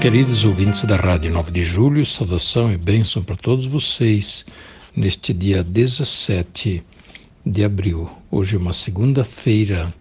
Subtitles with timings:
[0.00, 4.46] Queridos ouvintes da Rádio 9 de Julho, saudação e bênção para todos vocês
[4.94, 6.84] neste dia 17
[7.44, 8.08] de abril.
[8.30, 9.92] Hoje é uma segunda-feira,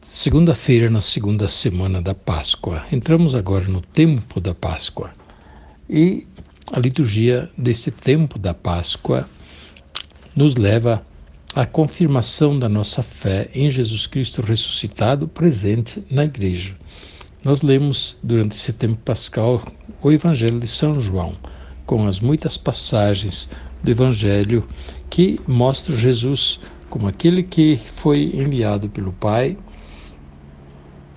[0.00, 2.86] segunda-feira na segunda semana da Páscoa.
[2.92, 5.10] Entramos agora no tempo da Páscoa
[5.90, 6.24] e
[6.72, 9.28] a liturgia desse tempo da Páscoa
[10.36, 11.04] nos leva
[11.52, 16.76] à confirmação da nossa fé em Jesus Cristo ressuscitado presente na Igreja.
[17.44, 19.60] Nós lemos durante esse tempo pascal
[20.00, 21.34] o Evangelho de São João,
[21.84, 23.48] com as muitas passagens
[23.82, 24.64] do Evangelho
[25.10, 29.56] que mostram Jesus como aquele que foi enviado pelo Pai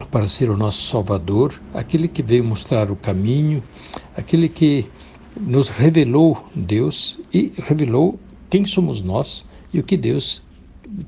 [0.10, 3.64] para ser o nosso Salvador, aquele que veio mostrar o caminho,
[4.18, 4.90] aquele que
[5.40, 10.42] nos revelou Deus e revelou quem somos nós e o que Deus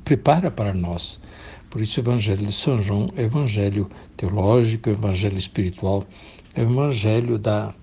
[0.06, 1.20] prepara para nós.
[1.70, 6.06] Por isso, o Evangelho de São João é evangelho teológico, evangelho espiritual,
[6.56, 7.74] é evangelho da,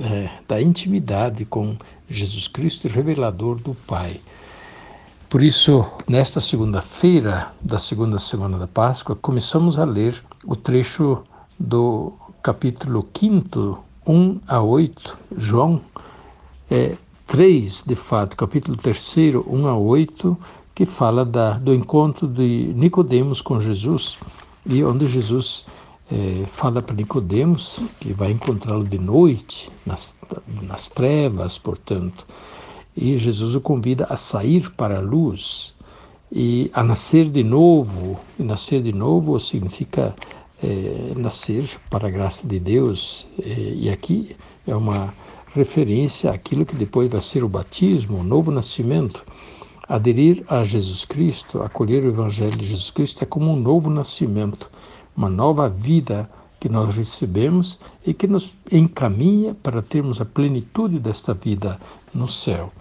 [0.00, 1.76] é, da intimidade com
[2.08, 4.20] Jesus Cristo, revelador do Pai.
[5.28, 11.22] Por isso, nesta segunda-feira da segunda semana da Páscoa, começamos a ler o trecho
[11.56, 15.80] do capítulo 5, 1 a 8, João
[16.68, 16.96] é,
[17.28, 19.14] 3, de fato, capítulo 3,
[19.46, 20.36] 1 a 8,
[20.80, 24.16] que fala da, do encontro de Nicodemos com Jesus
[24.64, 25.66] e onde Jesus
[26.10, 30.16] é, fala para Nicodemos que vai encontrá-lo de noite nas,
[30.62, 32.26] nas trevas, portanto,
[32.96, 35.74] e Jesus o convida a sair para a luz
[36.32, 38.18] e a nascer de novo.
[38.38, 40.16] E nascer de novo significa
[40.62, 43.28] é, nascer para a graça de Deus.
[43.38, 44.34] É, e aqui
[44.66, 45.12] é uma
[45.52, 49.26] referência àquilo que depois vai ser o batismo, o novo nascimento.
[49.90, 54.70] Aderir a Jesus Cristo, acolher o Evangelho de Jesus Cristo é como um novo nascimento,
[55.16, 56.30] uma nova vida
[56.60, 61.76] que nós recebemos e que nos encaminha para termos a plenitude desta vida
[62.14, 62.72] no céu.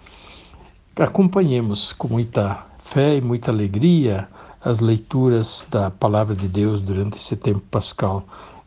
[0.96, 4.30] Acompanhemos com muita fé e muita alegria
[4.62, 8.24] as leituras da Palavra de Deus durante esse tempo pascal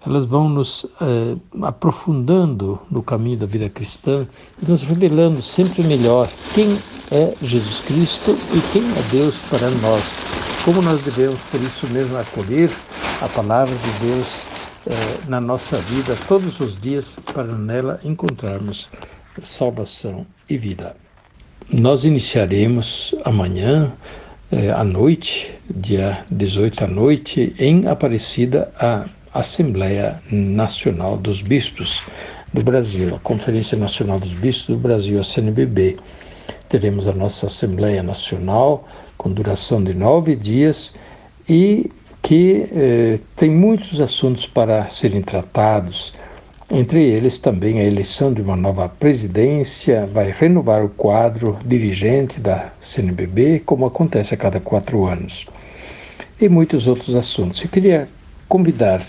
[0.06, 4.26] elas vão nos eh, aprofundando no caminho da vida cristã
[4.60, 6.76] e nos revelando sempre melhor quem
[7.10, 10.18] é Jesus Cristo e quem é Deus para nós.
[10.64, 12.70] Como nós devemos, por isso mesmo, acolher
[13.20, 14.44] a palavra de Deus
[14.86, 18.88] eh, na nossa vida todos os dias para nela encontrarmos
[19.42, 20.96] salvação e vida.
[21.72, 23.92] Nós iniciaremos amanhã
[24.50, 29.04] eh, à noite, dia 18 à noite, em Aparecida, a
[29.34, 32.02] Assembleia Nacional dos Bispos
[32.52, 35.96] do Brasil, a Conferência Nacional dos Bispos do Brasil, a CNBB.
[36.68, 40.92] Teremos a nossa Assembleia Nacional com duração de nove dias
[41.48, 46.12] e que eh, tem muitos assuntos para serem tratados,
[46.70, 52.72] entre eles também a eleição de uma nova presidência, vai renovar o quadro dirigente da
[52.80, 55.46] CNBB, como acontece a cada quatro anos,
[56.40, 57.62] e muitos outros assuntos.
[57.62, 58.08] Eu queria
[58.48, 59.04] convidar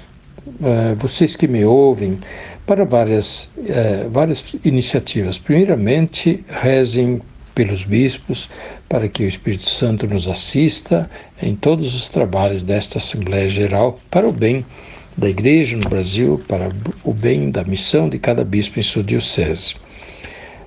[0.46, 2.20] uh, vocês que me ouvem
[2.66, 5.38] para várias, uh, várias iniciativas.
[5.38, 7.22] Primeiramente, rezem
[7.54, 8.50] pelos bispos
[8.90, 11.09] para que o Espírito Santo nos assista
[11.42, 14.66] em todos os trabalhos desta Assembleia Geral para o bem
[15.16, 16.70] da Igreja no Brasil, para
[17.04, 19.75] o bem da missão de cada bispo em sua diocese.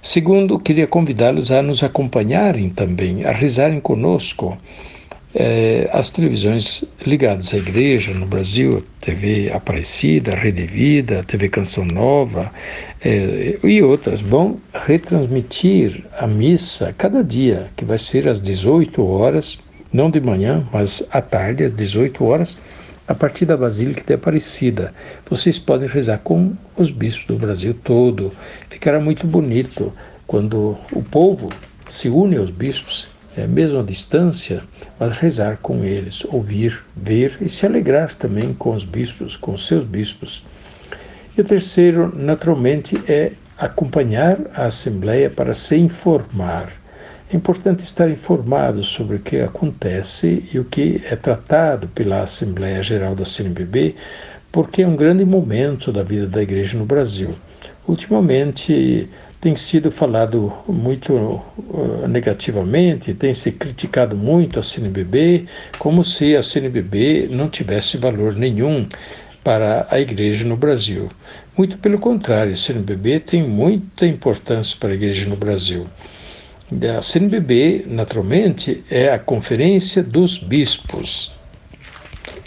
[0.00, 4.56] Segundo, queria convidá-los a nos acompanharem também, a rezarem conosco
[5.38, 12.50] é, as televisões ligadas à igreja no Brasil, TV Aparecida, Rede Vida, TV Canção Nova
[13.04, 19.58] é, e outras, vão retransmitir a missa cada dia, que vai ser às 18 horas,
[19.92, 22.56] não de manhã, mas à tarde, às 18 horas,
[23.06, 24.94] a partir da Basílica de Aparecida.
[25.28, 28.32] Vocês podem rezar com os bispos do Brasil todo.
[28.70, 29.92] Ficará muito bonito
[30.26, 31.50] quando o povo
[31.86, 34.62] se une aos bispos é, mesmo à distância,
[34.98, 39.84] mas rezar com eles, ouvir, ver e se alegrar também com os bispos, com seus
[39.84, 40.42] bispos.
[41.36, 46.72] E o terceiro, naturalmente, é acompanhar a Assembleia para se informar.
[47.30, 52.82] É importante estar informado sobre o que acontece e o que é tratado pela Assembleia
[52.82, 53.96] Geral da CNBB,
[54.50, 57.34] porque é um grande momento da vida da igreja no Brasil.
[57.86, 59.10] Ultimamente
[59.46, 65.46] tem sido falado muito uh, negativamente, tem se criticado muito a CNBB,
[65.78, 68.88] como se a CNBB não tivesse valor nenhum
[69.44, 71.08] para a igreja no Brasil.
[71.56, 75.86] Muito pelo contrário, a CNBB tem muita importância para a igreja no Brasil.
[76.98, 81.32] A CNBB, naturalmente, é a Conferência dos Bispos.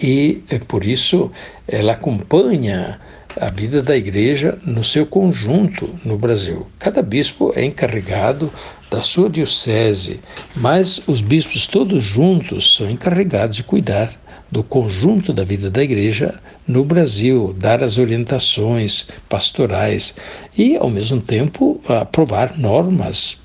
[0.03, 1.31] E é por isso
[1.65, 2.99] ela acompanha
[3.39, 6.67] a vida da igreja no seu conjunto no Brasil.
[6.77, 8.51] Cada bispo é encarregado
[8.91, 10.19] da sua diocese,
[10.55, 14.11] mas os bispos todos juntos são encarregados de cuidar
[14.51, 16.35] do conjunto da vida da igreja
[16.67, 20.15] no Brasil, dar as orientações pastorais
[20.57, 23.39] e, ao mesmo tempo, aprovar normas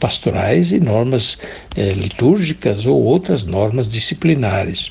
[0.00, 1.38] pastorais e normas
[1.76, 4.90] eh, litúrgicas ou outras normas disciplinares.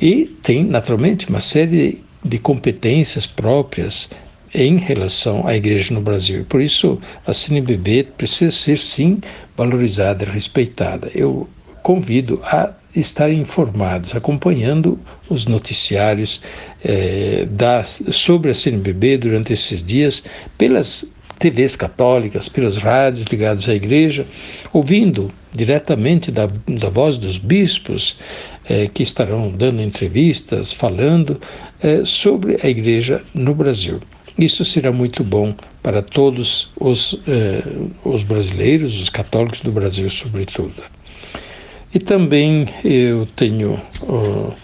[0.00, 4.08] E tem, naturalmente, uma série de competências próprias
[4.54, 6.44] em relação à igreja no Brasil.
[6.48, 9.20] Por isso, a CNBB precisa ser, sim,
[9.56, 11.10] valorizada e respeitada.
[11.14, 11.48] Eu
[11.82, 16.40] convido a estarem informados, acompanhando os noticiários
[16.84, 20.24] eh, da, sobre a CNBB durante esses dias,
[20.58, 21.04] pelas
[21.38, 24.26] TVs católicas, pelas rádios ligados à igreja,
[24.72, 28.16] ouvindo diretamente da, da voz dos bispos
[28.68, 31.40] eh, que estarão dando entrevistas, falando
[31.82, 34.00] eh, sobre a igreja no Brasil.
[34.38, 37.62] Isso será muito bom para todos os, eh,
[38.04, 40.82] os brasileiros, os católicos do Brasil, sobretudo.
[41.92, 44.54] E também eu tenho uh,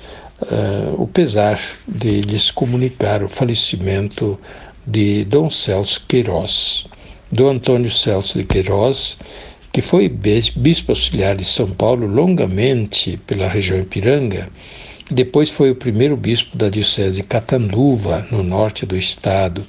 [0.97, 4.39] o pesar de lhes comunicar o falecimento
[4.87, 6.87] de Dom Celso Queiroz.
[7.32, 9.19] Dom Antônio Celso de Queiroz,
[9.76, 14.49] que foi bispo auxiliar de São Paulo longamente pela região Ipiranga,
[15.11, 19.67] depois foi o primeiro bispo da diocese de Catanduva, no norte do estado.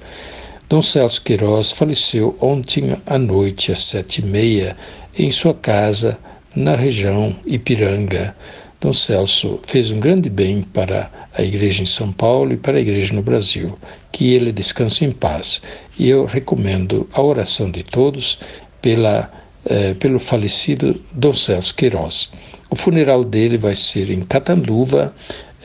[0.69, 4.77] Dom Celso Queiroz faleceu ontem à noite, às sete e meia,
[5.13, 6.17] em sua casa
[6.55, 8.33] na região Ipiranga.
[8.79, 12.81] Dom Celso fez um grande bem para a igreja em São Paulo e para a
[12.81, 13.77] igreja no Brasil.
[14.13, 15.61] Que ele descanse em paz.
[15.99, 18.39] E eu recomendo a oração de todos
[18.81, 19.29] pela,
[19.69, 22.29] eh, pelo falecido Dom Celso Queiroz.
[22.69, 25.13] O funeral dele vai ser em Catanduva,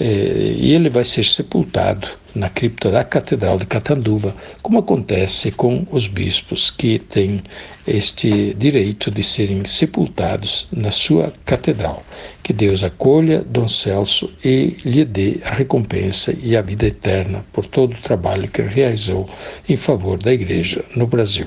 [0.00, 5.86] eh, e ele vai ser sepultado na cripta da Catedral de Catanduva, como acontece com
[5.90, 7.42] os bispos que têm
[7.86, 12.02] este direito de serem sepultados na sua catedral.
[12.42, 17.66] Que Deus acolha Dom Celso e lhe dê a recompensa e a vida eterna por
[17.66, 19.28] todo o trabalho que realizou
[19.68, 21.46] em favor da Igreja no Brasil.